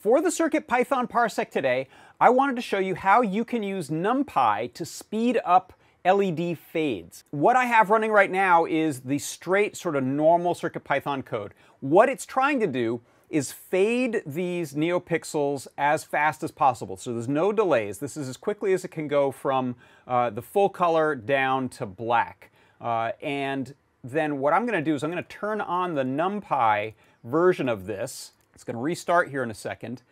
[0.00, 1.88] For the CircuitPython Parsec today,
[2.20, 5.72] I wanted to show you how you can use NumPy to speed up
[6.04, 7.24] LED fades.
[7.30, 11.52] What I have running right now is the straight sort of normal CircuitPython code.
[11.80, 16.96] What it's trying to do is fade these neopixels as fast as possible.
[16.96, 17.98] So there's no delays.
[17.98, 19.76] This is as quickly as it can go from
[20.06, 22.50] uh, the full color down to black.
[22.80, 26.02] Uh, and then what I'm going to do is I'm going to turn on the
[26.02, 28.32] NumPy version of this.
[28.54, 30.02] It's going to restart here in a second.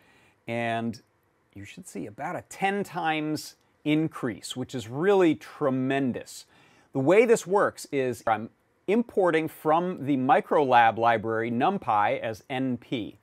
[0.47, 1.01] And
[1.53, 6.45] you should see about a 10 times increase, which is really tremendous.
[6.93, 8.49] The way this works is I'm
[8.87, 13.17] importing from the Microlab library NumPy as NP.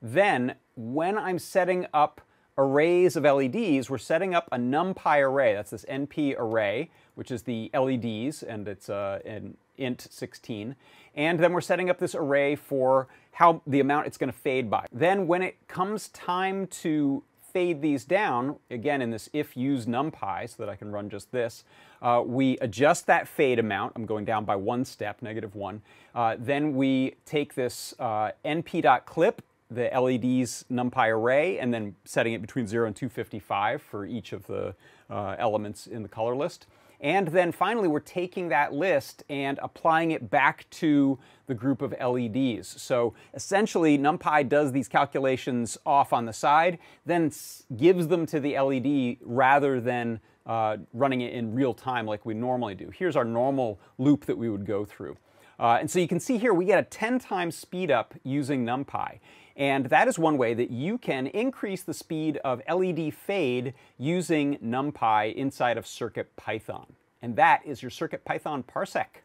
[0.00, 2.20] Then, when I'm setting up
[2.58, 5.54] arrays of LEDs, we're setting up a NumPy array.
[5.54, 10.76] That's this NP array, which is the LEDs, and it's uh, an int 16.
[11.14, 14.70] And then we're setting up this array for how the amount it's going to fade
[14.70, 14.86] by.
[14.92, 17.22] Then when it comes time to
[17.52, 21.30] fade these down, again in this if use numpy so that I can run just
[21.32, 21.64] this,
[22.00, 23.92] uh, we adjust that fade amount.
[23.94, 25.82] I'm going down by one step, negative one.
[26.14, 29.42] Uh, then we take this uh, np.clip,
[29.74, 34.46] the LED's numpy array, and then setting it between 0 and 255 for each of
[34.46, 34.74] the
[35.10, 36.66] uh, elements in the color list.
[37.02, 41.92] And then finally, we're taking that list and applying it back to the group of
[42.00, 42.80] LEDs.
[42.80, 47.32] So essentially, NumPy does these calculations off on the side, then
[47.76, 52.34] gives them to the LED rather than uh, running it in real time like we
[52.34, 52.90] normally do.
[52.90, 55.16] Here's our normal loop that we would go through.
[55.62, 58.66] Uh, and so you can see here we get a 10 times speed up using
[58.66, 59.20] NumPy.
[59.54, 64.58] And that is one way that you can increase the speed of LED fade using
[64.58, 66.86] NumPy inside of CircuitPython.
[67.22, 69.22] And that is your CircuitPython Parsec.